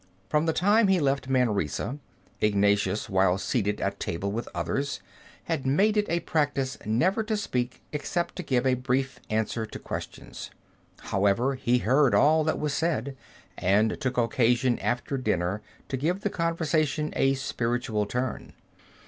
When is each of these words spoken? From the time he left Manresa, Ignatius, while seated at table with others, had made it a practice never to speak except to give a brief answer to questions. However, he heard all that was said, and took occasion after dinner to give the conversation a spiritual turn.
From 0.29 0.47
the 0.47 0.51
time 0.51 0.87
he 0.87 0.99
left 0.99 1.29
Manresa, 1.29 1.99
Ignatius, 2.39 3.07
while 3.07 3.37
seated 3.37 3.79
at 3.79 3.99
table 3.99 4.31
with 4.31 4.49
others, 4.51 4.99
had 5.43 5.67
made 5.67 5.95
it 5.95 6.09
a 6.09 6.21
practice 6.21 6.75
never 6.87 7.21
to 7.21 7.37
speak 7.37 7.83
except 7.93 8.35
to 8.37 8.41
give 8.41 8.65
a 8.65 8.73
brief 8.73 9.19
answer 9.29 9.63
to 9.67 9.77
questions. 9.77 10.49
However, 11.01 11.53
he 11.53 11.77
heard 11.77 12.15
all 12.15 12.43
that 12.45 12.57
was 12.57 12.73
said, 12.73 13.15
and 13.59 14.01
took 14.01 14.17
occasion 14.17 14.79
after 14.79 15.19
dinner 15.19 15.61
to 15.89 15.97
give 15.97 16.21
the 16.21 16.31
conversation 16.31 17.13
a 17.15 17.35
spiritual 17.35 18.07
turn. 18.07 18.53